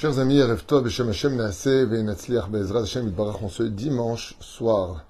[0.00, 3.10] Chers amis, Erev Beshem Hashem Hashem
[3.70, 5.04] dimanche soir,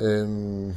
[0.00, 0.70] euh,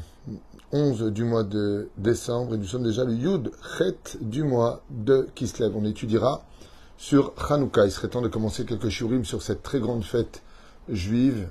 [0.71, 5.27] 11 du mois de décembre, et nous sommes déjà le Yud Chet du mois de
[5.35, 5.71] Kislev.
[5.75, 6.41] On étudiera
[6.97, 7.85] sur Hanouka.
[7.85, 10.41] Il serait temps de commencer quelques shurim sur cette très grande fête
[10.89, 11.49] juive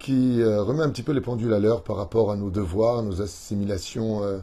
[0.00, 3.04] qui euh, remet un petit peu les pendules à l'heure par rapport à nos devoirs,
[3.04, 4.40] nos assimilations euh,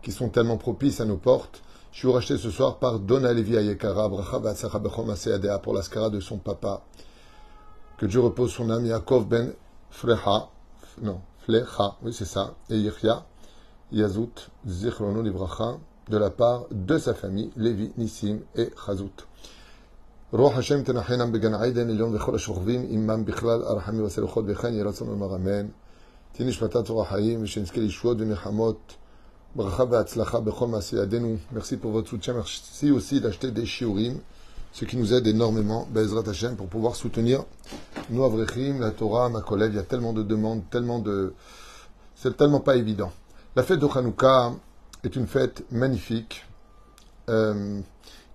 [0.00, 1.62] qui sont tellement propices à nos portes.
[1.95, 6.09] Je suis racheté ce soir par Donna Levi Ayekara, Bracha Vatsacha Bechom Aseadea pour l'ascara
[6.09, 6.81] de son papa.
[7.97, 9.53] Que Dieu repose son âme, Yaakov ben
[9.89, 10.49] Frecha,
[11.01, 13.25] non, Flecha, oui c'est ça, et Yechia,
[13.91, 15.77] Yazout, Zichrono Livracha,
[16.09, 19.27] de la part de sa famille, Levi, Nissim et Chazout.
[20.33, 25.07] רוח השם תנחנם בגן עדן עליון וכל השוכבים עמם בכלל הרחמים והסלוחות וכן יהי רצון
[25.07, 25.67] לומר אמן.
[26.31, 28.93] תהי נשמתה צורה חיים ושנזכה לישועות ומלחמות
[31.52, 32.34] Merci pour votre soutien.
[32.34, 34.18] Merci aussi d'acheter des shiurim,
[34.72, 37.44] ce qui nous aide énormément, Bezrat Hashem, pour pouvoir soutenir
[38.10, 39.72] nous, Avrechim, la Torah, ma collègue.
[39.72, 41.32] Il y a tellement de demandes, tellement de...
[42.14, 43.12] C'est tellement pas évident.
[43.56, 43.88] La fête de
[45.04, 46.44] est une fête magnifique.
[47.28, 47.80] Euh,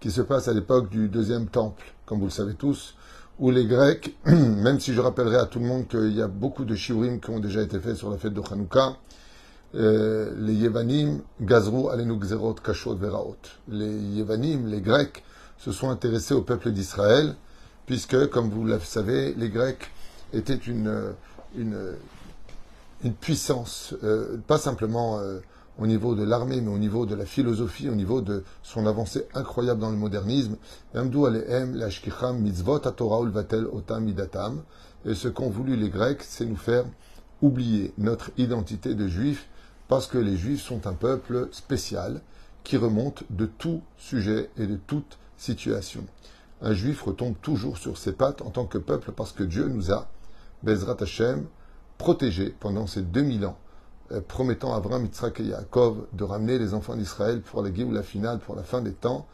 [0.02, 2.96] qui se passe à l'époque du deuxième temple, comme vous le savez tous,
[3.40, 6.66] où les Grecs, même si je rappellerai à tout le monde qu'il y a beaucoup
[6.66, 8.42] de shiurim qui ont déjà été faits sur la fête de
[9.74, 13.38] les Yevanim, Gazrou, Alenu Gzerot, Kashot, Veraot.
[13.68, 15.24] Les Yevanim, les Grecs,
[15.58, 17.36] se sont intéressés au peuple d'Israël,
[17.86, 19.92] puisque, comme vous le savez, les Grecs
[20.34, 21.14] étaient une,
[21.56, 21.78] une,
[23.04, 25.40] une puissance, euh, pas simplement euh,
[25.80, 29.26] au niveau de l'armée, mais au niveau de la philosophie, au niveau de son avancée
[29.34, 30.58] incroyable dans le modernisme.
[35.06, 36.86] Et ce qu'ont voulu les Grecs, c'est nous faire
[37.42, 39.48] oublier notre identité de juifs,
[39.92, 42.22] parce que les juifs sont un peuple spécial
[42.64, 46.06] qui remonte de tout sujet et de toute situation.
[46.62, 49.92] Un juif retombe toujours sur ses pattes en tant que peuple parce que Dieu nous
[49.92, 50.08] a,
[50.64, 51.46] Bezrat Hashem,
[51.98, 53.58] protégés pendant ces 2000 ans
[54.30, 58.40] promettant à Abraham, Yitzhak et Yaakov de ramener les enfants d'Israël pour la la finale,
[58.40, 59.28] pour la fin des temps,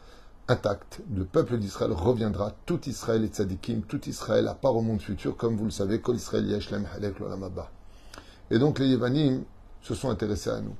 [0.48, 1.02] intact.
[1.14, 5.36] Le peuple d'Israël reviendra, tout Israël est tzadikim, tout Israël à part au monde futur,
[5.36, 7.14] comme vous le savez, Kol Israël Yeshlem Halek
[8.50, 9.44] Et donc les Yevanim
[9.88, 10.76] se sont intéressés à nous.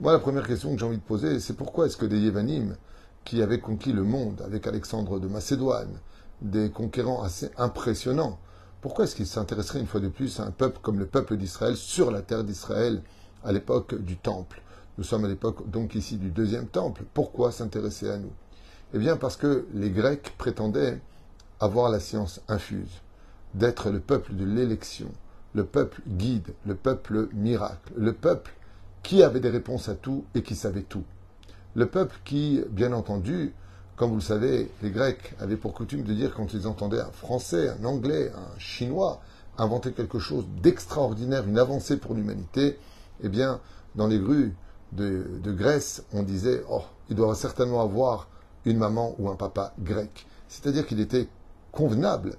[0.00, 2.76] Moi, la première question que j'ai envie de poser, c'est pourquoi est-ce que des Yevanim,
[3.24, 5.98] qui avaient conquis le monde avec Alexandre de Macédoine,
[6.40, 8.38] des conquérants assez impressionnants,
[8.80, 11.76] pourquoi est-ce qu'ils s'intéresseraient une fois de plus à un peuple comme le peuple d'Israël
[11.76, 13.02] sur la terre d'Israël
[13.44, 14.62] à l'époque du Temple?
[14.96, 17.04] Nous sommes à l'époque donc ici du deuxième Temple.
[17.12, 18.32] Pourquoi s'intéresser à nous?
[18.94, 21.00] Eh bien parce que les Grecs prétendaient
[21.60, 23.02] avoir la science infuse,
[23.52, 25.10] d'être le peuple de l'élection,
[25.58, 28.52] le peuple guide, le peuple miracle, le peuple
[29.02, 31.02] qui avait des réponses à tout et qui savait tout.
[31.74, 33.52] Le peuple qui, bien entendu,
[33.96, 37.10] comme vous le savez, les Grecs avaient pour coutume de dire quand ils entendaient un
[37.10, 39.20] Français, un Anglais, un Chinois
[39.58, 42.78] inventer quelque chose d'extraordinaire, une avancée pour l'humanité,
[43.24, 43.60] eh bien,
[43.96, 44.54] dans les rues
[44.92, 48.28] de, Grèce, on disait Oh, il doit certainement avoir
[48.64, 50.24] une maman ou un papa grec.
[50.46, 51.26] C'est-à-dire qu'il était
[51.72, 52.36] convenable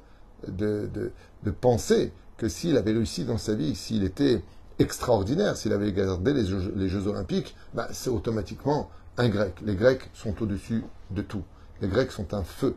[0.47, 1.11] de,
[1.59, 4.41] penser que s'il avait réussi dans sa vie, s'il était
[4.79, 9.55] extraordinaire, s'il avait gardé les Jeux, Olympiques, bah, c'est automatiquement un grec.
[9.61, 11.43] Les Grecs sont au-dessus de tout.
[11.81, 12.75] Les Grecs sont un feu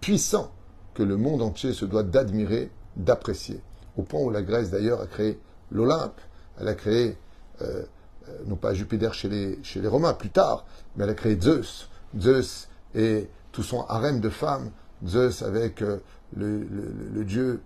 [0.00, 0.52] puissant
[0.94, 3.60] que le monde entier se doit d'admirer, d'apprécier.
[3.96, 5.40] Au point où la Grèce d'ailleurs a créé
[5.72, 6.20] l'Olympe,
[6.60, 7.18] elle a créé
[7.62, 7.82] euh,
[8.28, 10.66] euh, non pas Jupiter chez les, Romains, plus tard,
[10.96, 11.88] mais elle a créé Zeus.
[12.18, 14.70] Zeus et tout son harem de femmes,
[15.04, 15.98] Zeus avec euh,
[16.36, 17.60] le, dieu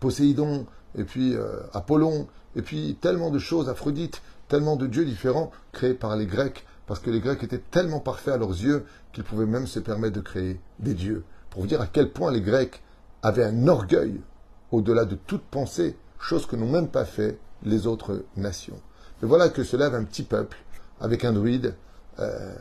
[0.00, 0.66] Poséidon,
[0.96, 1.36] et puis
[1.72, 6.64] Apollon, et puis tellement de choses, Aphrodite, tellement de dieux différents créés par les Grecs,
[6.86, 10.16] parce que les Grecs étaient tellement parfaits à leurs yeux qu'ils pouvaient même se permettre
[10.16, 11.24] de créer des dieux.
[11.50, 12.82] Pour vous dire à quel point les Grecs
[13.22, 14.20] avaient un orgueil
[14.72, 18.80] au-delà de toute pensée, chose que n'ont même pas fait les autres nations.
[19.22, 20.58] Et voilà que se lève un petit peuple
[21.00, 21.74] avec un druide,
[22.18, 22.54] euh,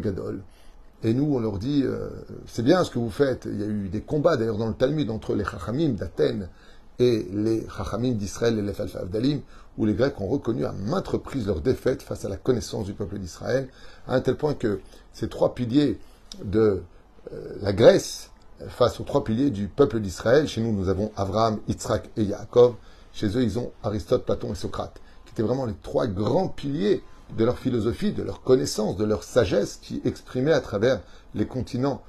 [0.00, 0.42] Gadol.
[1.06, 2.08] Et nous, on leur dit, euh,
[2.46, 3.46] c'est bien ce que vous faites.
[3.48, 6.48] Il y a eu des combats d'ailleurs dans le Talmud entre les Chachamim d'Athènes
[6.98, 9.40] et les Chachamim d'Israël et les Falfavdalim,
[9.78, 12.92] où les Grecs ont reconnu à maintes reprises leur défaite face à la connaissance du
[12.92, 13.68] peuple d'Israël,
[14.08, 14.80] à un tel point que
[15.12, 16.00] ces trois piliers
[16.44, 16.82] de
[17.32, 18.32] euh, la Grèce,
[18.66, 22.74] face aux trois piliers du peuple d'Israël, chez nous, nous avons Abraham, Yitzhak et Yaakov,
[23.12, 25.00] chez eux, ils ont Aristote, Platon et Socrate
[25.36, 27.02] étaient vraiment les trois grands piliers
[27.36, 31.00] de leur philosophie, de leur connaissance, de leur sagesse qui exprimaient à travers
[31.34, 32.02] les continents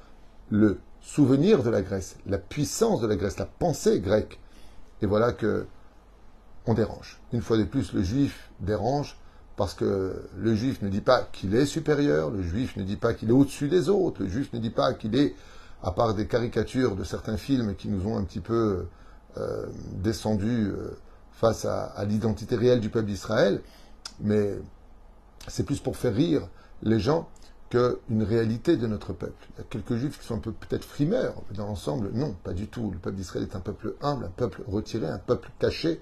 [0.50, 4.40] le souvenir de la Grèce, la puissance de la Grèce, la pensée grecque.
[5.02, 5.66] Et voilà que
[6.66, 7.20] on dérange.
[7.32, 9.18] Une fois de plus, le juif dérange
[9.56, 13.14] parce que le juif ne dit pas qu'il est supérieur, le juif ne dit pas
[13.14, 15.34] qu'il est au-dessus des autres, le juif ne dit pas qu'il est
[15.82, 18.86] à part des caricatures de certains films qui nous ont un petit peu
[19.38, 20.98] euh, descendus euh,
[21.32, 23.62] face à, à l'identité réelle du peuple d'Israël,
[24.20, 24.58] mais
[25.48, 26.48] c'est plus pour faire rire
[26.84, 27.30] les gens
[27.70, 29.48] qu'une réalité de notre peuple.
[29.56, 32.36] Il y a quelques juifs qui sont un peu peut-être frimeurs, mais dans l'ensemble, non,
[32.44, 32.92] pas du tout.
[32.92, 36.02] Le peuple d'Israël est un peuple humble, un peuple retiré, un peuple caché,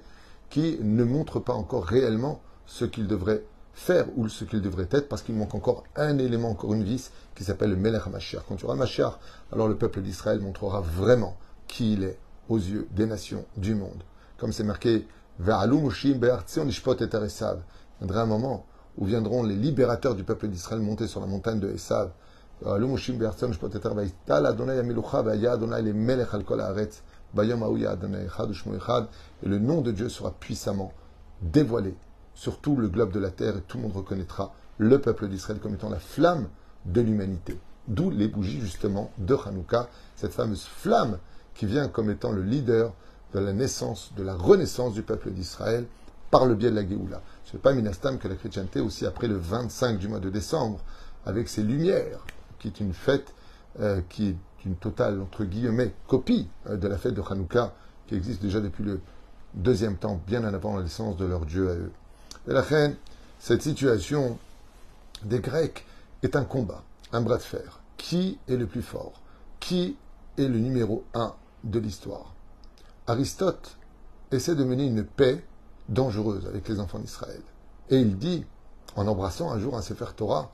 [0.50, 3.44] qui ne montre pas encore réellement ce qu'il devrait
[3.74, 7.12] faire ou ce qu'il devrait être, parce qu'il manque encore un élément, encore une vis,
[7.36, 8.44] qui s'appelle le Melech HaMashiach.
[8.48, 9.18] Quand tu auras Mashiach,
[9.52, 11.36] alors le peuple d'Israël montrera vraiment
[11.68, 14.04] qui il est aux yeux des nations du monde.
[14.38, 15.08] Comme c'est marqué,
[15.40, 16.68] Be'artzion
[18.02, 18.66] Il un moment
[18.98, 22.12] où viendront les libérateurs du peuple d'Israël monter sur la montagne de Esav.
[22.64, 22.70] Et
[29.48, 30.94] le nom de Dieu sera puissamment
[31.42, 31.96] dévoilé
[32.34, 35.60] sur tout le globe de la terre et tout le monde reconnaîtra le peuple d'Israël
[35.60, 36.48] comme étant la flamme
[36.86, 37.60] de l'humanité.
[37.88, 41.18] D'où les bougies justement de Hanouka, cette fameuse flamme
[41.54, 42.94] qui vient comme étant le leader
[43.34, 45.86] de la naissance, de la renaissance du peuple d'Israël
[46.32, 47.22] par le biais de la Géoula.
[47.46, 50.80] Ce n'est pas Minastam que la chrétienté, aussi après le 25 du mois de décembre,
[51.26, 52.26] avec ses lumières,
[52.60, 53.34] qui est une fête
[53.80, 57.74] euh, qui est une totale, entre guillemets, copie euh, de la fête de Hanouka,
[58.08, 59.02] qui existe déjà depuis le
[59.54, 61.92] deuxième temps, bien en avant la naissance de leur Dieu à eux.
[62.48, 62.96] Et la reine,
[63.40, 64.38] cette situation
[65.24, 65.86] des Grecs
[66.24, 67.82] est un combat, un bras de fer.
[67.98, 69.22] Qui est le plus fort?
[69.60, 69.98] Qui
[70.38, 71.34] est le numéro un
[71.64, 72.34] de l'histoire?
[73.08, 73.78] Aristote
[74.32, 75.44] essaie de mener une paix
[75.90, 77.42] dangereuse avec les enfants d'Israël.
[77.90, 78.46] Et il dit,
[78.96, 80.52] en embrassant un jour un Sefer Torah,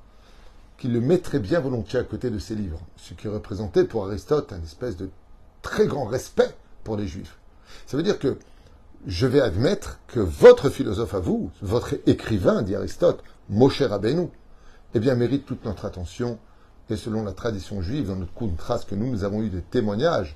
[0.77, 4.51] qu'il le mettrait bien volontiers à côté de ses livres, ce qui représentait pour Aristote
[4.51, 5.09] un espèce de
[5.61, 7.37] très grand respect pour les Juifs.
[7.85, 8.37] Ça veut dire que
[9.05, 14.27] je vais admettre que votre philosophe à vous, votre écrivain, dit Aristote, Moshe Rabbeinu,
[14.93, 16.37] eh bien, mérite toute notre attention.
[16.89, 20.35] Et selon la tradition juive, dans notre trace que nous, nous avons eu des témoignages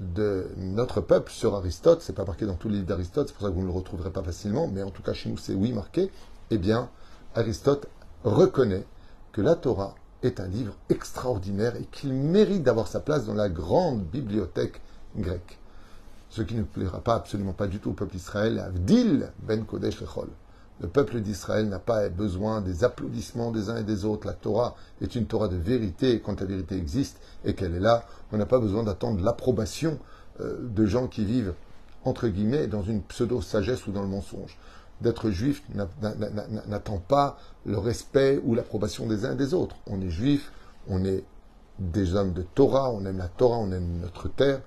[0.00, 3.42] de notre peuple sur Aristote, c'est pas marqué dans tous les livres d'Aristote, c'est pour
[3.42, 5.54] ça que vous ne le retrouverez pas facilement, mais en tout cas chez nous c'est
[5.54, 6.10] oui marqué,
[6.50, 6.88] eh bien
[7.34, 7.86] Aristote
[8.24, 8.86] reconnaît
[9.32, 13.50] que la Torah est un livre extraordinaire et qu'il mérite d'avoir sa place dans la
[13.50, 14.80] grande bibliothèque
[15.16, 15.58] grecque.
[16.30, 20.00] Ce qui ne plaira pas absolument pas du tout au peuple d'Israël, Avdil ben Kodesh
[20.00, 20.28] Lechol.
[20.80, 24.26] Le peuple d'Israël n'a pas besoin des applaudissements des uns et des autres.
[24.26, 26.20] La Torah est une Torah de vérité.
[26.24, 29.98] Quand la vérité existe et qu'elle est là, on n'a pas besoin d'attendre l'approbation
[30.40, 31.52] euh, de gens qui vivent,
[32.04, 34.58] entre guillemets, dans une pseudo-sagesse ou dans le mensonge.
[35.02, 35.62] D'être juif
[36.66, 39.76] n'attend pas le respect ou l'approbation des uns et des autres.
[39.86, 40.52] On est juif,
[40.88, 41.24] on est
[41.78, 44.60] des hommes de Torah, on aime la Torah, on aime notre terre.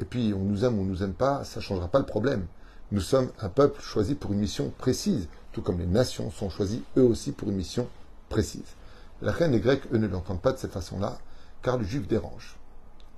[0.00, 2.06] Et puis, on nous aime ou on nous aime pas, ça ne changera pas le
[2.06, 2.46] problème.
[2.92, 6.84] Nous sommes un peuple choisi pour une mission précise, tout comme les nations sont choisies
[6.98, 7.88] eux aussi pour une mission
[8.28, 8.76] précise.
[9.22, 11.16] La reine des Grecs, eux, ne l'entendent pas de cette façon-là,
[11.62, 12.58] car le juif dérange.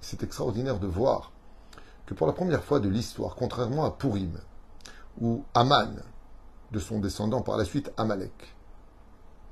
[0.01, 1.33] C'est extraordinaire de voir
[2.07, 4.39] que pour la première fois de l'histoire, contrairement à Purim,
[5.21, 5.97] où Aman,
[6.71, 8.55] de son descendant par la suite Amalek,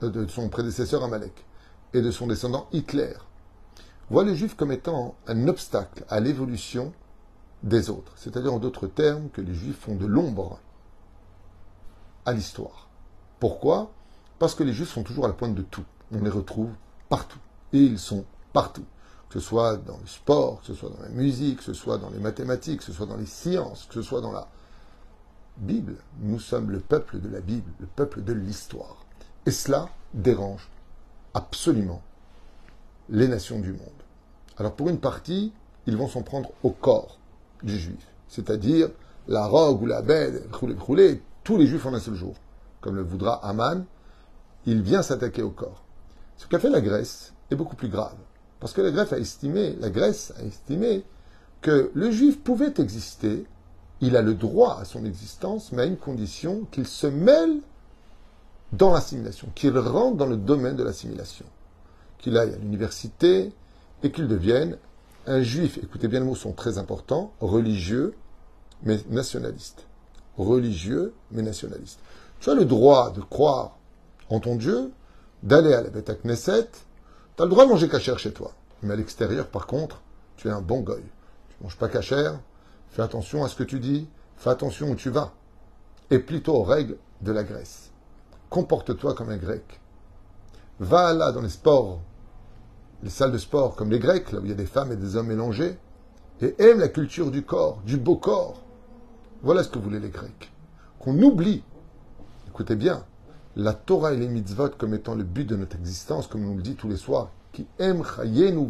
[0.05, 1.45] euh, de son prédécesseur Amalek,
[1.95, 3.15] et de son descendant Hitler,
[4.09, 6.93] voit le juif comme étant un obstacle à l'évolution
[7.63, 8.13] des autres.
[8.17, 10.59] C'est-à-dire en d'autres termes que les juifs font de l'ombre
[12.25, 12.89] à l'histoire.
[13.41, 13.91] Pourquoi?
[14.39, 15.85] Parce que les juifs sont toujours à la pointe de tout.
[16.13, 16.71] On les retrouve
[17.09, 17.39] partout.
[17.73, 18.85] Et ils sont partout.
[19.29, 21.99] Que ce soit dans le sport, que ce soit dans la musique, que ce soit
[21.99, 24.49] dans les mathématiques, que ce soit dans les sciences, que ce soit dans la
[25.57, 25.97] Bible.
[26.21, 29.05] Nous sommes le peuple de la Bible, le peuple de l'histoire.
[29.47, 30.69] Et cela dérange
[31.35, 32.03] absolument
[33.09, 33.89] les nations du monde.
[34.59, 35.53] Alors pour une partie,
[35.87, 37.19] ils vont s'en prendre au corps
[37.63, 38.89] du juif, c'est-à-dire
[39.29, 40.49] la rogue ou la bête,
[41.45, 42.35] tous les juifs en un seul jour.
[42.81, 43.85] Comme le voudra Aman,
[44.67, 45.85] il vient s'attaquer au corps.
[46.37, 48.17] Ce qu'a fait la Grèce est beaucoup plus grave.
[48.61, 51.05] Parce que la Grèce a estimé, la Grèce a estimé
[51.61, 53.47] que le juif pouvait exister,
[54.01, 57.61] il a le droit à son existence, mais à une condition qu'il se mêle
[58.73, 61.47] dans l'assimilation, qu'il rentre dans le domaine de l'assimilation,
[62.19, 63.53] qu'il aille à l'université
[64.03, 64.77] et qu'il devienne
[65.27, 68.15] un juif, écoutez bien les mots sont très importants, religieux
[68.83, 69.87] mais nationaliste.
[70.37, 72.01] Religieux mais nationaliste.
[72.41, 73.79] Tu as le droit de croire
[74.31, 74.91] en ton Dieu,
[75.43, 76.71] d'aller à la Beth Knesset,
[77.37, 78.53] tu as le droit de manger cachère chez toi.
[78.83, 80.03] Mais à l'extérieur, par contre,
[80.37, 81.01] tu es un bon goy.
[81.01, 82.41] Tu ne manges pas cachère,
[82.91, 85.33] fais attention à ce que tu dis, fais attention où tu vas.
[86.11, 87.91] Et plutôt aux règles de la Grèce.
[88.51, 89.81] Comporte-toi comme un grec.
[90.81, 92.01] Va là dans les sports
[93.03, 94.97] les salles de sport comme les Grecs, là où il y a des femmes et
[94.97, 95.79] des hommes mélangés,
[96.41, 98.63] et aiment la culture du corps, du beau corps.
[99.43, 100.53] Voilà ce que voulaient les Grecs.
[100.99, 101.63] Qu'on oublie,
[102.49, 103.05] écoutez bien,
[103.57, 106.57] la Torah et les mitzvot comme étant le but de notre existence, comme on nous
[106.57, 108.67] le dit tous les soirs, yamam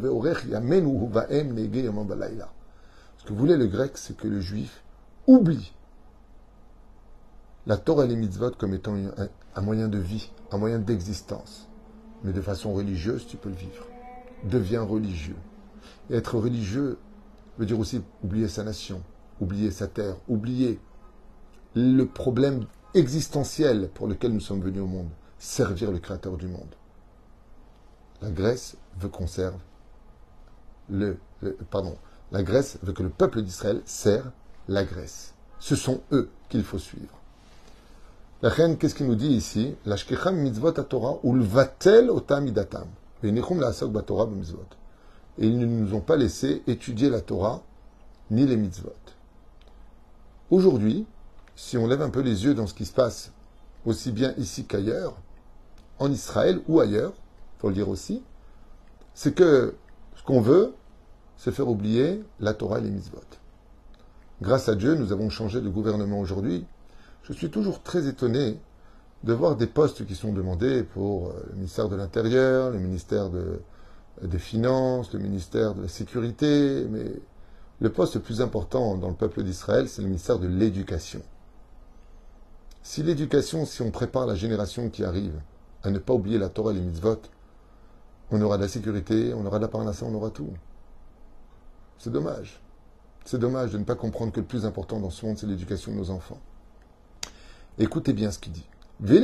[2.07, 2.49] balayla.
[3.19, 4.83] Ce que voulait le grec, c'est que le juif
[5.27, 5.73] oublie
[7.67, 8.97] la Torah et les mitzvot comme étant
[9.55, 11.69] un moyen de vie, un moyen d'existence.
[12.25, 13.87] Mais de façon religieuse, tu peux le vivre.
[14.45, 15.37] Deviens religieux.
[16.11, 16.99] Et être religieux
[17.59, 19.03] veut dire aussi oublier sa nation,
[19.41, 20.81] oublier sa terre, oublier
[21.75, 25.09] le problème existentiel pour lequel nous sommes venus au monde,
[25.39, 26.75] servir le Créateur du monde.
[28.21, 29.27] La Grèce veut qu'on
[30.91, 31.19] le,
[31.71, 31.97] pardon,
[32.31, 34.31] la Grèce veut que le peuple d'Israël serve
[34.69, 35.35] la Grèce.
[35.59, 37.19] Ce sont eux qu'il faut suivre.
[38.43, 39.77] La reine, qu'est-ce qu'il nous dit ici?
[39.87, 41.45] L'ashkecham mitzvot Torah ou le
[43.25, 43.29] Et
[45.47, 47.63] ils ne nous ont pas laissé étudier la Torah
[48.31, 48.93] ni les mitzvot.
[50.51, 51.07] Aujourd'hui,
[51.55, 53.33] si on lève un peu les yeux dans ce qui se passe,
[53.87, 55.15] aussi bien ici qu'ailleurs,
[55.99, 57.13] en Israël ou ailleurs,
[57.59, 58.23] faut le dire aussi,
[59.15, 59.75] c'est que
[60.17, 60.75] ce qu'on veut,
[61.37, 63.21] c'est faire oublier la Torah et les mitzvot.
[64.41, 66.65] Grâce à Dieu, nous avons changé de gouvernement aujourd'hui.
[67.23, 68.59] Je suis toujours très étonné
[69.25, 73.31] de voir des postes qui sont demandés pour euh, le ministère de l'Intérieur, le ministère
[73.31, 73.61] de-
[74.23, 77.07] des Finances, le ministère de la Sécurité, mais
[77.81, 81.23] le poste le plus important dans le peuple d'Israël, c'est le ministère de l'Éducation.
[82.83, 85.41] Si l'éducation, si on prépare la génération qui arrive
[85.85, 87.17] à ne pas oublier la Torah et les mitzvot,
[88.31, 90.51] on aura de la sécurité, on aura de la parnassa, on aura tout.
[91.99, 92.61] C'est dommage.
[93.25, 95.93] C'est dommage de ne pas comprendre que le plus important dans ce monde, c'est l'éducation
[95.93, 96.39] de nos enfants.
[97.79, 98.67] Écoutez bien ce qu'il dit.
[99.05, 99.19] Les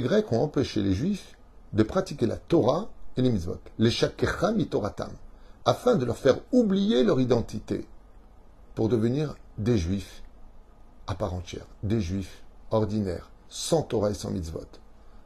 [0.00, 1.38] Grecs ont empêché les Juifs
[1.72, 5.10] de pratiquer la Torah et les mitzvot, les shakecham mitoratam,
[5.64, 7.86] afin de leur faire oublier leur identité
[8.74, 10.22] pour devenir des Juifs
[11.06, 14.60] à part entière, des Juifs ordinaires, sans Torah et sans mitzvot.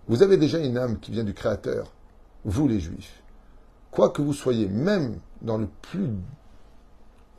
[0.07, 1.93] Vous avez déjà une âme qui vient du Créateur,
[2.45, 3.25] vous les Juifs.
[3.91, 6.11] Quoi que vous soyez, même dans le plus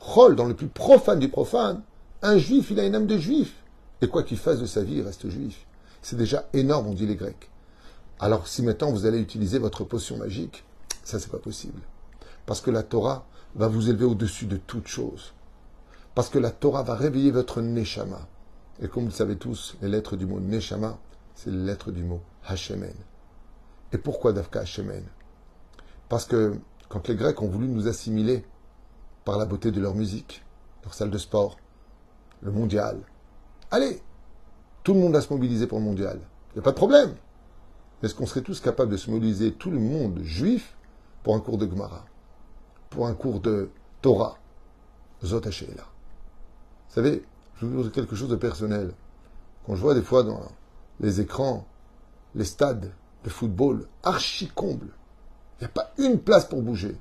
[0.00, 1.80] rôle, dans le plus profane du profane,
[2.20, 3.59] un Juif, il a une âme de Juif.
[4.02, 5.66] Et quoi qu'il fasse de sa vie, il reste Juif.
[6.02, 7.50] C'est déjà énorme, on dit les Grecs.
[8.18, 10.64] Alors si maintenant vous allez utiliser votre potion magique,
[11.04, 11.80] ça c'est pas possible.
[12.46, 15.32] Parce que la Torah va vous élever au-dessus de toute chose.
[16.14, 18.26] Parce que la Torah va réveiller votre Neshama.
[18.82, 20.98] Et comme vous le savez tous, les lettres du mot Neshama,
[21.34, 22.94] c'est les lettres du mot Hashemen.
[23.92, 25.04] Et pourquoi Dafka Hashemen?
[26.08, 26.54] Parce que
[26.88, 28.44] quand les Grecs ont voulu nous assimiler
[29.24, 30.44] par la beauté de leur musique,
[30.82, 31.56] leur salle de sport,
[32.42, 32.98] le mondial,
[33.70, 34.00] allez,
[34.82, 36.20] tout le monde a se mobiliser pour le mondial.
[36.50, 37.14] Il n'y a pas de problème.
[38.02, 40.76] Est-ce qu'on serait tous capables de se mobiliser, tout le monde juif,
[41.22, 42.04] pour un cours de Gemara,
[42.88, 44.38] pour un cours de Torah,
[45.22, 45.50] Zot Vous
[46.88, 47.22] savez,
[47.56, 48.94] je vous dire quelque chose de personnel.
[49.66, 50.40] Quand je vois des fois dans
[50.98, 51.66] les écrans,
[52.34, 52.90] les stades
[53.24, 54.88] de football archi combles,
[55.60, 56.96] il n'y a pas une place pour bouger.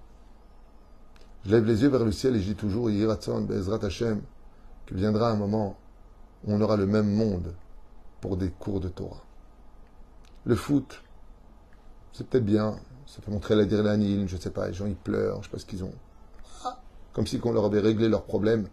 [1.46, 4.22] Je lève les yeux vers le ciel et je dis toujours, Yiratzon, Bezrat Hashem,
[4.86, 5.78] qu'il viendra un moment
[6.48, 7.54] on aura le même monde
[8.22, 9.24] pour des cours de Torah.
[10.46, 11.04] Le foot,
[12.14, 15.36] c'est peut-être bien, ça fait montrer l'adrénaline, je ne sais pas, les gens ils pleurent,
[15.36, 15.94] je ne sais pas ce qu'ils ont.
[16.64, 16.80] Ah,
[17.14, 18.68] comme si on leur avait réglé leurs problèmes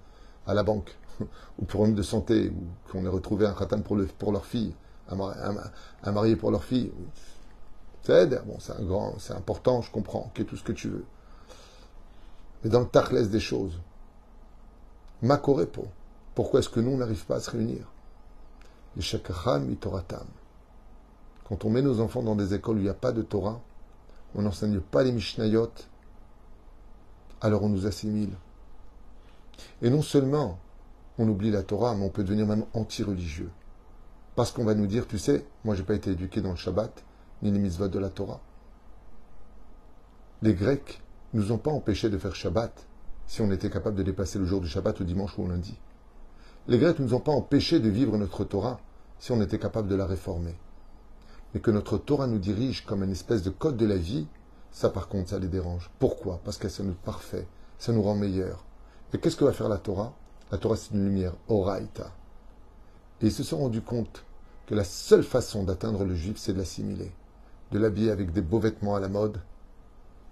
[0.46, 0.96] à la banque,
[1.58, 4.74] ou problème de santé, ou qu'on ait retrouvé un khatan pour, le, pour leur fille,
[5.08, 6.92] un, marié pour leur fille.
[8.02, 11.04] C'est bon, c'est grand, c'est important, je comprends, ok, tout ce que tu veux.
[12.62, 13.80] Mais dans le tachlès des choses,
[15.22, 15.86] Makorepo,
[16.36, 17.90] pourquoi est-ce que nous, on n'arrive pas à se réunir?
[18.94, 20.26] Les Shakacham Toratam.
[21.48, 23.62] Quand on met nos enfants dans des écoles où il n'y a pas de Torah,
[24.34, 25.72] on n'enseigne pas les Mishnayot,
[27.40, 28.36] alors on nous assimile.
[29.80, 30.58] Et non seulement
[31.16, 33.50] on oublie la Torah, mais on peut devenir même anti-religieux.
[34.34, 37.02] Parce qu'on va nous dire, tu sais, moi j'ai pas été éduqué dans le Shabbat,
[37.40, 38.42] ni les mitzvot de la Torah.
[40.42, 41.00] Les Grecs
[41.32, 42.86] nous ont pas empêchés de faire Shabbat
[43.26, 45.78] si on était capable de dépasser le jour du Shabbat au dimanche ou au lundi.
[46.68, 48.80] Les Grecs ne nous ont pas empêchés de vivre notre Torah
[49.20, 50.56] si on était capable de la réformer.
[51.54, 54.26] Mais que notre Torah nous dirige comme une espèce de code de la vie,
[54.72, 55.92] ça par contre, ça les dérange.
[56.00, 56.40] Pourquoi?
[56.44, 57.46] Parce que ça nous parfait,
[57.78, 58.64] ça nous rend meilleurs.
[59.12, 60.12] Et qu'est-ce que va faire la Torah?
[60.50, 62.10] La Torah, c'est une lumière, oraita.
[63.22, 64.24] Et ils se sont rendus compte
[64.66, 67.12] que la seule façon d'atteindre le juif, c'est de l'assimiler,
[67.70, 69.40] de l'habiller avec des beaux vêtements à la mode,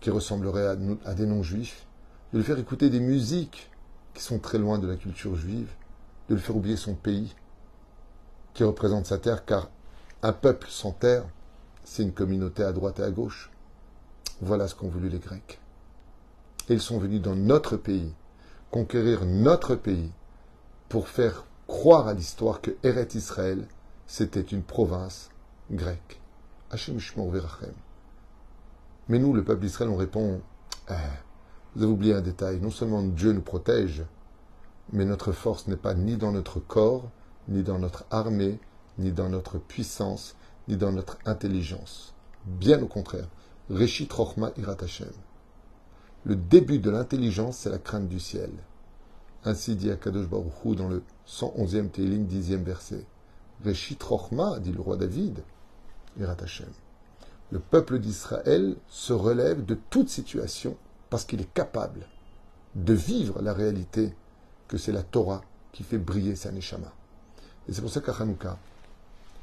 [0.00, 0.76] qui ressembleraient à,
[1.08, 1.86] à des non-juifs,
[2.32, 3.70] de lui faire écouter des musiques
[4.14, 5.70] qui sont très loin de la culture juive,
[6.28, 7.34] de lui faire oublier son pays,
[8.54, 9.68] qui représente sa terre, car
[10.22, 11.24] un peuple sans terre,
[11.84, 13.50] c'est une communauté à droite et à gauche.
[14.40, 15.60] Voilà ce qu'ont voulu les Grecs.
[16.68, 18.14] Et ils sont venus dans notre pays,
[18.70, 20.12] conquérir notre pays,
[20.88, 23.66] pour faire croire à l'histoire que Eret Israël,
[24.06, 25.30] c'était une province
[25.70, 26.20] grecque.
[26.70, 27.72] Hachem Verachem.
[29.08, 30.40] Mais nous, le peuple d'Israël, on répond
[30.90, 30.94] eh,
[31.74, 32.60] Vous avez oublié un détail.
[32.60, 34.04] Non seulement Dieu nous protège,
[34.92, 37.10] mais notre force n'est pas ni dans notre corps,
[37.48, 38.58] ni dans notre armée,
[38.98, 40.36] ni dans notre puissance,
[40.68, 42.14] ni dans notre intelligence.
[42.46, 43.28] Bien au contraire.
[43.70, 44.76] Reshit Rochma Irat.
[46.24, 48.50] Le début de l'intelligence, c'est la crainte du ciel.
[49.44, 53.04] Ainsi dit Akadosh Baruch Hu dans le 111e Télim, 10e verset.
[54.02, 55.42] Rochma, dit le roi David,
[56.18, 56.36] Irat.
[57.50, 60.76] Le peuple d'Israël se relève de toute situation
[61.10, 62.08] parce qu'il est capable
[62.74, 64.14] de vivre la réalité
[64.68, 65.42] que c'est la Torah
[65.72, 66.92] qui fait briller sa neshama.
[67.68, 68.58] Et c'est pour ça qu'à Hanouka,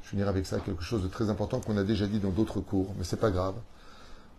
[0.02, 2.60] je finirai avec ça quelque chose de très important qu'on a déjà dit dans d'autres
[2.60, 3.54] cours, mais c'est pas grave.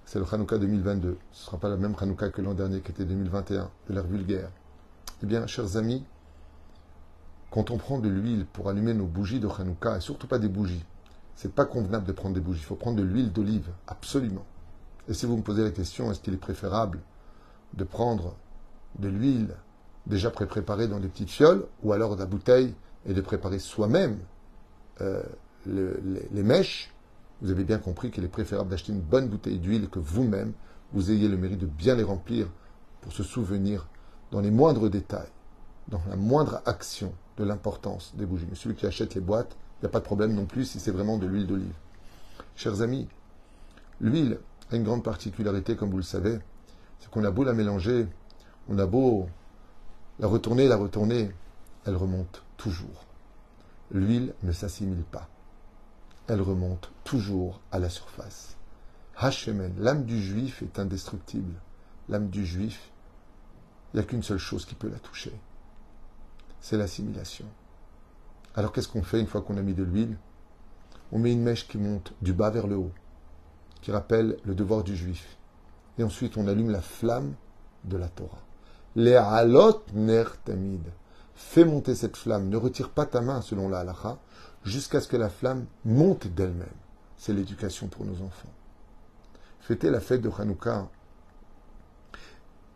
[0.06, 1.18] C'est le Hanouka 2022.
[1.32, 4.08] Ce ne sera pas la même Hanouka que l'an dernier qui était 2021, de l'ère
[4.08, 4.50] vulgaire.
[5.22, 6.04] Eh bien, chers amis,
[7.52, 10.50] quand on prend de l'huile pour allumer nos bougies de Hanouka, et surtout pas des
[10.50, 10.84] bougies,
[11.36, 12.62] c'est pas convenable de prendre des bougies.
[12.62, 14.46] Il faut prendre de l'huile d'olive, absolument.
[15.08, 17.00] Et si vous me posez la question, est-ce qu'il est préférable
[17.74, 18.36] de prendre
[19.00, 19.56] de l'huile
[20.08, 22.74] déjà pré-préparée dans des petites fioles, ou alors de la bouteille
[23.06, 24.20] et de préparer soi-même
[25.02, 25.24] euh,
[25.66, 26.92] les, mèches,
[27.42, 30.54] vous avez bien compris qu'il est préférable d'acheter une bonne bouteille d'huile que vous-même,
[30.92, 32.48] vous ayez le mérite de bien les remplir
[33.02, 33.88] pour se souvenir
[34.32, 35.32] dans les moindres détails,
[35.88, 38.48] dans la moindre action de l'importance des bougies.
[38.50, 40.80] Mais celui qui achète les boîtes, il n'y a pas de problème non plus si
[40.80, 41.74] c'est vraiment de l'huile d'olive.
[42.56, 43.08] Chers amis,
[44.00, 44.40] l'huile
[44.72, 46.40] a une grande particularité, comme vous le savez,
[47.00, 48.08] c'est qu'on a beau la mélanger,
[48.70, 49.28] on a beau
[50.20, 51.32] la retourner, la retourner,
[51.86, 53.06] elle remonte toujours.
[53.92, 55.28] L'huile ne s'assimile pas.
[56.28, 58.56] Elle remonte toujours à la surface.
[59.18, 61.54] Hashemen, l'âme du juif est indestructible.
[62.10, 62.92] L'âme du juif,
[63.94, 65.34] il n'y a qu'une seule chose qui peut la toucher.
[66.62, 67.46] C'est l'assimilation.
[68.56, 70.18] Alors qu'est-ce qu'on fait une fois qu'on a mis de l'huile?
[71.12, 72.92] On met une mèche qui monte du bas vers le haut,
[73.82, 75.38] qui rappelle le devoir du juif.
[75.98, 77.34] Et ensuite on allume la flamme
[77.84, 78.42] de la Torah.
[78.96, 80.84] Les halot ner tamid.
[81.36, 84.20] Fais monter cette flamme, ne retire pas ta main selon la halacha,
[84.64, 86.68] jusqu'à ce que la flamme monte d'elle-même.
[87.18, 88.52] C'est l'éducation pour nos enfants.
[89.62, 90.88] Fêter la fête de Hanouka,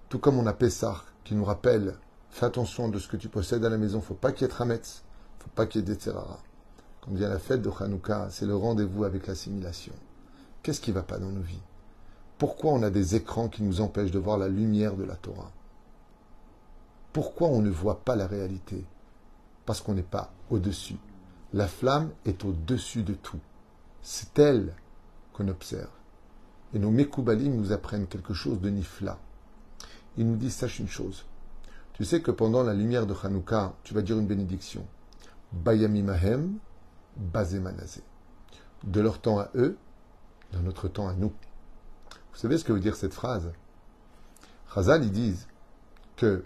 [0.10, 1.95] tout comme on a Pessah, qui nous rappelle,
[2.30, 4.53] fais attention de ce que tu possèdes à la maison, faut pas qu'il y ait
[4.53, 5.03] Trametz,
[5.39, 9.03] faut pas qu'il y ait des Quand vient la fête de Hanouka, c'est le rendez-vous
[9.03, 9.93] avec l'assimilation.
[10.63, 11.62] Qu'est-ce qui va pas dans nos vies?
[12.38, 15.51] Pourquoi on a des écrans qui nous empêchent de voir la lumière de la Torah?
[17.17, 18.86] Pourquoi on ne voit pas la réalité?
[19.65, 20.97] Parce qu'on n'est pas au-dessus.
[21.51, 23.39] La flamme est au-dessus de tout.
[24.03, 24.75] C'est elle
[25.34, 25.89] qu'on observe.
[26.75, 29.17] Et nos Mekoubalim nous apprennent quelque chose de nifla.
[30.17, 31.25] Ils nous disent, sache une chose.
[31.93, 34.86] Tu sais que pendant la lumière de Hanouka, tu vas dire une bénédiction.
[35.53, 36.60] Bayamimahem,
[37.15, 38.03] Bazemanazé.
[38.84, 39.75] De leur temps à eux,
[40.53, 41.34] de notre temps à nous.
[42.12, 43.51] Vous savez ce que veut dire cette phrase?
[44.71, 45.47] Chazal, ils disent
[46.15, 46.43] que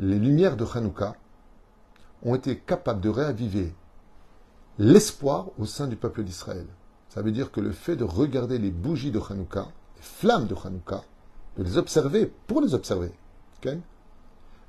[0.00, 1.14] les lumières de Hanouka
[2.22, 3.74] ont été capables de réaviver
[4.78, 6.66] l'espoir au sein du peuple d'Israël.
[7.10, 10.54] Ça veut dire que le fait de regarder les bougies de Hanouka, les flammes de
[10.54, 11.02] Hanouka,
[11.58, 13.12] de les observer pour les observer,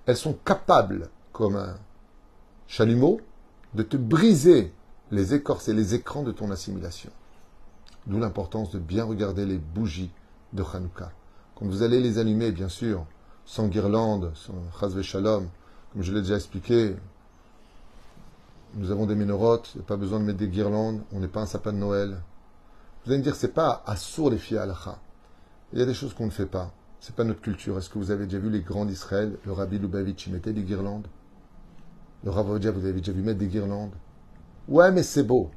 [0.06, 1.78] elles sont capables, comme un
[2.68, 3.22] chalumeau,
[3.74, 4.74] de te briser
[5.12, 7.12] les écorces et les écrans de ton assimilation.
[8.06, 10.12] D'où l'importance de bien regarder les bougies
[10.52, 11.14] de Hanouka.
[11.56, 13.06] Quand vous allez les allumer, bien sûr,
[13.46, 15.48] sans guirlande, sans chas shalom,
[15.92, 16.96] comme je l'ai déjà expliqué,
[18.76, 21.28] nous avons des ménorotes, il n'y a pas besoin de mettre des guirlandes, on n'est
[21.28, 22.22] pas un sapin de Noël.
[23.04, 24.68] Vous allez me dire, c'est pas assour les filles à
[25.74, 26.72] Il y a des choses qu'on ne fait pas.
[27.00, 27.78] C'est pas notre culture.
[27.78, 30.62] Est-ce que vous avez déjà vu les grands d'Israël Le rabbi Lubavitch, il mettait des
[30.62, 31.08] guirlandes?
[32.24, 33.96] Le Ravodia, vous avez déjà vu mettre des guirlandes?
[34.68, 35.50] Ouais, mais c'est beau.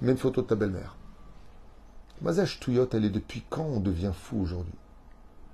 [0.00, 0.96] Mets une photo de ta belle-mère.
[2.22, 4.72] Mazage Touyot, elle est depuis quand on devient fou aujourd'hui?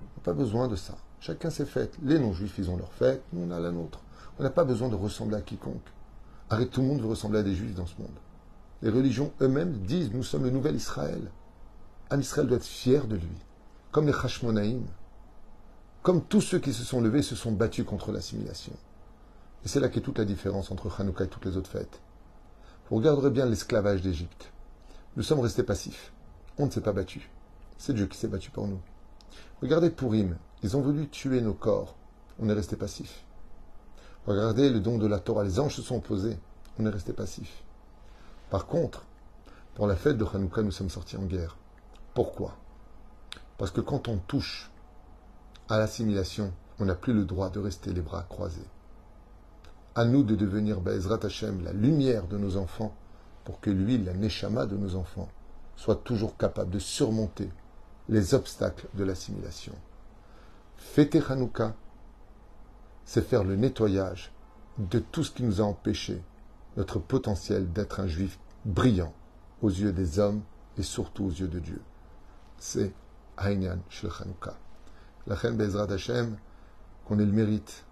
[0.03, 0.95] On n'a pas besoin de ça.
[1.23, 1.97] Chacun ses fêtes.
[2.03, 4.01] Les non-juifs, ils ont leur fête, nous, on a la nôtre.
[4.41, 5.87] On n'a pas besoin de ressembler à quiconque.
[6.51, 8.11] Arrête, tout le monde veut ressembler à des juifs dans ce monde.
[8.83, 11.31] Les religions eux-mêmes disent nous sommes le nouvel Israël.
[12.11, 13.37] Un Israël doit être fier de lui.
[13.93, 14.83] Comme les Hashmonaïm.
[16.03, 18.73] Comme tous ceux qui se sont levés se sont battus contre l'assimilation.
[19.65, 22.01] Et c'est là qu'est toute la différence entre Hanouka et toutes les autres fêtes.
[22.91, 24.51] Vous regarderez bien l'esclavage d'Égypte.
[25.17, 26.13] Nous sommes restés passifs.
[26.59, 27.31] On ne s'est pas battu.
[27.79, 28.81] C'est Dieu qui s'est battu pour nous.
[29.61, 31.97] Regardez Purim, ils ont voulu tuer nos corps.
[32.39, 33.25] On est resté passif.
[34.27, 35.45] Regardez le don de la Torah.
[35.45, 36.39] Les anges se sont opposés.
[36.79, 37.63] On est resté passif.
[38.51, 39.05] Par contre,
[39.75, 41.57] pour la fête de Hanouka, nous sommes sortis en guerre.
[42.15, 42.57] Pourquoi?
[43.59, 44.71] Parce que quand on touche
[45.69, 48.67] à l'assimilation, on n'a plus le droit de rester les bras croisés.
[49.95, 52.95] À nous de devenir Bezrat Hashem, la lumière de nos enfants,
[53.45, 55.29] pour que lui, la Neshama de nos enfants,
[55.77, 57.51] soit toujours capable de surmonter
[58.09, 59.75] les obstacles de l'assimilation.
[60.83, 61.75] Fêter Hanouka,
[63.07, 64.31] c'est faire le nettoyage
[64.77, 66.23] de tout ce qui nous a empêché
[66.77, 69.15] notre potentiel d'être un juif brillant
[69.63, 70.43] aux yeux des hommes
[70.77, 71.81] et surtout aux yeux de Dieu.
[72.59, 72.93] C'est
[73.39, 74.59] Aïnyan Shel Hanouka.
[75.27, 76.37] La Chen Bezrat Hashem,
[77.07, 77.87] qu'on ait le mérite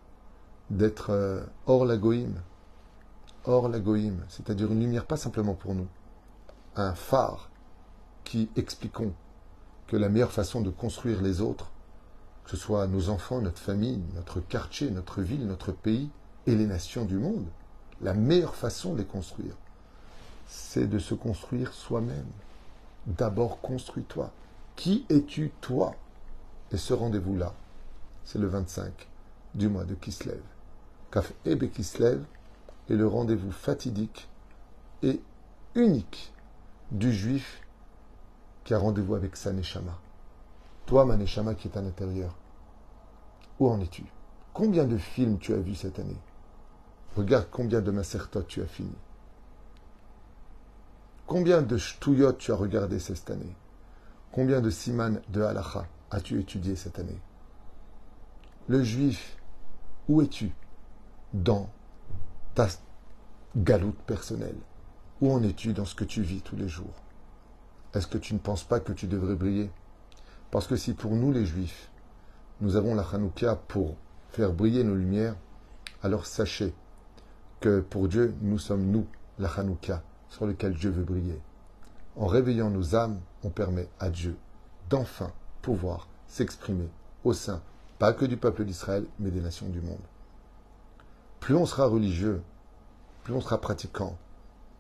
[0.69, 2.43] d'être euh, hors la goïm,
[3.45, 5.89] hors la goïm, c'est-à-dire une lumière pas simplement pour nous,
[6.77, 7.51] un phare
[8.25, 9.15] qui expliquons
[9.87, 11.73] que la meilleure façon de construire les autres,
[12.51, 16.11] que ce soit nos enfants, notre famille, notre quartier, notre ville, notre pays
[16.49, 17.47] et les nations du monde,
[18.01, 19.55] la meilleure façon de les construire,
[20.49, 22.27] c'est de se construire soi-même.
[23.07, 24.33] D'abord, construis-toi.
[24.75, 25.95] Qui es-tu, toi?
[26.73, 27.55] Et ce rendez-vous-là,
[28.25, 29.09] c'est le 25
[29.55, 30.43] du mois de Kislev.
[31.13, 32.25] Kaf Ebe Kislev
[32.89, 34.29] est le rendez-vous fatidique
[35.05, 35.21] et
[35.77, 36.33] unique
[36.91, 37.63] du juif
[38.65, 39.97] qui a rendez-vous avec sa Neshama.
[40.87, 42.35] Toi, ma Neshama qui est à l'intérieur,
[43.61, 44.05] où en es-tu
[44.53, 46.19] Combien de films tu as vus cette année?
[47.17, 48.95] Regarde combien de Masertot tu as fini.
[51.27, 53.55] Combien de Shtuyot tu as regardé cette année?
[54.33, 57.21] Combien de Siman de Halacha as-tu étudié cette année?
[58.67, 59.37] Le juif,
[60.09, 60.53] où es-tu?
[61.33, 61.69] Dans
[62.55, 62.67] ta
[63.57, 64.59] galoute personnelle.
[65.21, 66.95] Où en es-tu dans ce que tu vis tous les jours?
[67.95, 69.71] Est-ce que tu ne penses pas que tu devrais briller?
[70.51, 71.90] Parce que si pour nous les juifs,
[72.61, 73.97] nous avons la Hanouka pour
[74.31, 75.37] faire briller nos lumières,
[76.03, 76.75] alors sachez
[77.61, 79.07] que pour Dieu, nous sommes nous,
[79.39, 81.41] la Hanouka, sur lequel Dieu veut briller.
[82.17, 84.37] En réveillant nos âmes, on permet à Dieu
[84.91, 86.89] d'enfin pouvoir s'exprimer
[87.25, 87.63] au sein,
[87.99, 89.99] pas que du peuple d'Israël, mais des nations du monde.
[91.39, 92.43] Plus on sera religieux,
[93.25, 94.19] plus on sera pratiquant,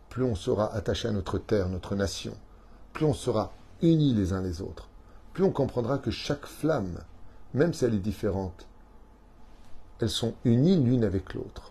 [0.09, 2.35] plus on sera attaché à notre terre, notre nation,
[2.93, 4.89] plus on sera unis les uns les autres,
[5.33, 6.99] plus on comprendra que chaque flamme,
[7.55, 8.67] même si elle est différente,
[10.01, 11.71] elles sont unies l'une avec l'autre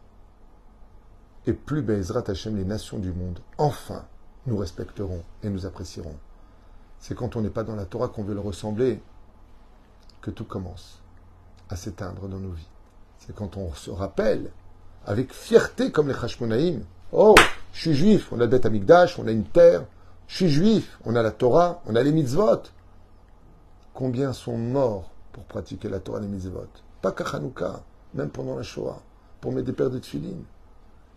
[1.50, 4.06] et plus Bezrat Hashem, les nations du monde, enfin,
[4.46, 6.16] nous respecteront et nous apprécieront.
[7.00, 9.02] C'est quand on n'est pas dans la Torah qu'on veut le ressembler
[10.22, 11.02] que tout commence
[11.70, 12.70] à s'éteindre dans nos vies.
[13.18, 14.52] C'est quand on se rappelle,
[15.06, 17.36] avec fierté comme les Hashmonaïm, oh,
[17.74, 19.86] je suis juif, on a Bet Amigdash, on a une terre,
[20.28, 22.64] je suis juif, on a la Torah, on a les mitzvot.
[23.94, 26.52] Combien sont morts pour pratiquer la Torah et les
[27.02, 29.02] Pas qu'à Hanouka, même pendant la Shoah,
[29.42, 30.38] pour mettre des paires de tefillin.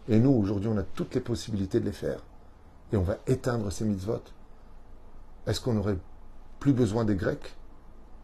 [0.09, 2.20] Et nous, aujourd'hui, on a toutes les possibilités de les faire.
[2.92, 4.22] Et on va éteindre ces mitzvot.
[5.46, 5.98] Est-ce qu'on n'aurait
[6.61, 7.57] plus besoin des Grecs?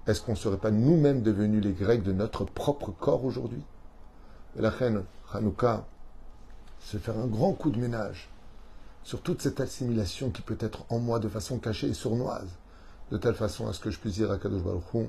[0.06, 3.62] Est-ce qu'on ne serait pas nous-mêmes devenus les Grecs de notre propre corps aujourd'hui?
[4.56, 5.86] Et la reine Hanouka,
[6.80, 8.30] c'est faire un grand coup de ménage
[9.02, 12.48] sur toute cette assimilation qui peut être en moi de façon cachée et sournoise,
[13.10, 15.08] de telle façon à ce que je puisse dire à Kadosh Baruch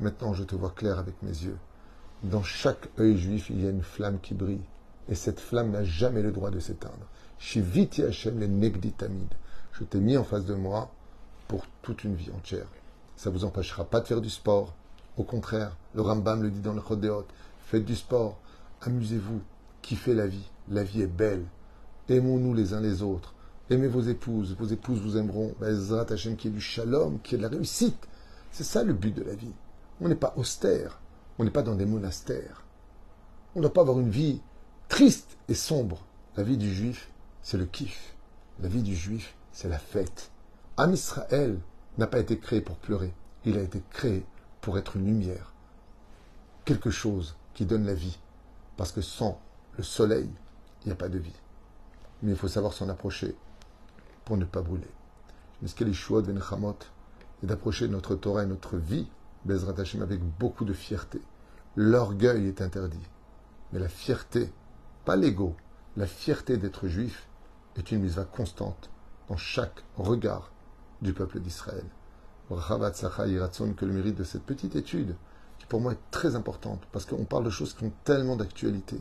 [0.00, 1.58] maintenant je te vois clair avec mes yeux.
[2.22, 4.64] Dans chaque œil juif, il y a une flamme qui brille
[5.08, 7.06] et cette flamme n'a jamais le droit de s'éteindre.
[7.38, 9.34] Shiviti Hashem le Negditamid.
[9.72, 10.90] Je t'ai mis en face de moi
[11.48, 12.66] pour toute une vie entière.
[13.16, 14.74] Ça ne vous empêchera pas de faire du sport.
[15.16, 17.26] Au contraire, le Rambam le dit dans le Chodéot.
[17.66, 18.38] Faites du sport,
[18.82, 19.40] amusez-vous,
[19.82, 20.50] kiffez la vie.
[20.68, 21.44] La vie est belle.
[22.08, 23.34] Aimons-nous les uns les autres.
[23.70, 25.54] Aimez vos épouses, vos épouses vous aimeront.
[25.62, 28.08] Ezrat Hashem qui est du shalom, qui est de la réussite.
[28.50, 29.52] C'est ça le but de la vie.
[30.00, 31.00] On n'est pas austère,
[31.38, 32.64] on n'est pas dans des monastères.
[33.54, 34.40] On ne doit pas avoir une vie
[34.88, 36.04] triste et sombre.
[36.36, 37.10] La vie du juif,
[37.42, 38.14] c'est le kiff.
[38.60, 40.30] La vie du juif, c'est la fête.
[40.76, 41.58] Am Israël
[41.96, 43.14] n'a pas été créé pour pleurer.
[43.44, 44.26] Il a été créé
[44.60, 45.54] pour être une lumière.
[46.64, 48.18] Quelque chose qui donne la vie.
[48.76, 49.40] Parce que sans
[49.78, 50.28] le soleil,
[50.82, 51.40] il n'y a pas de vie.
[52.22, 53.34] Mais il faut savoir s'en approcher
[54.24, 54.90] pour ne pas brûler.
[55.62, 55.86] Mais ce qu'est
[57.42, 59.08] et d'approcher notre Torah et notre vie,
[59.46, 61.20] Bezrat Hashem, avec beaucoup de fierté.
[61.76, 63.06] L'orgueil est interdit.
[63.72, 64.52] Mais la fierté
[65.06, 65.54] pas l'ego,
[65.96, 67.28] la fierté d'être juif
[67.76, 68.90] est une mise à constante
[69.28, 70.50] dans chaque regard
[71.00, 71.84] du peuple d'Israël.
[72.48, 75.14] que le mérite de cette petite étude,
[75.58, 79.00] qui pour moi est très importante, parce qu'on parle de choses qui ont tellement d'actualité.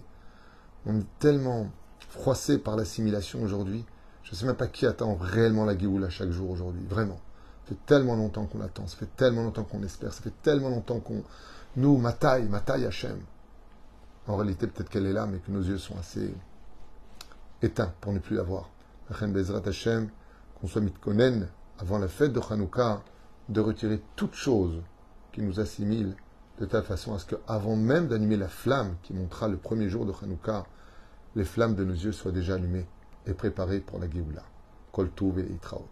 [0.86, 1.72] On est tellement
[2.10, 3.84] froissé par l'assimilation aujourd'hui.
[4.22, 7.20] Je ne sais même pas qui attend réellement la Géoula chaque jour aujourd'hui, vraiment.
[7.66, 10.70] Ça fait tellement longtemps qu'on attend, ça fait tellement longtemps qu'on espère, ça fait tellement
[10.70, 11.24] longtemps qu'on...
[11.78, 13.20] Nous, ma taille, ma taille Hachem.
[14.28, 16.32] En réalité, peut-être qu'elle est là, mais que nos yeux sont assez
[17.64, 18.70] éteints pour ne plus la voir.
[19.10, 20.10] Bezrat Hashem,
[20.60, 21.48] qu'on soit mitkonen
[21.80, 23.02] avant la fête de Hanouka,
[23.50, 24.84] de retirer toute chose
[25.32, 26.16] qui nous assimile,
[26.60, 30.06] de telle façon à ce qu'avant même d'animer la flamme qui montera le premier jour
[30.06, 30.66] de Hanouka,
[31.36, 32.88] les flammes de nos yeux soient déjà allumées
[33.26, 34.44] et préparées pour la Géoula.
[34.92, 35.90] Kol et Itraot.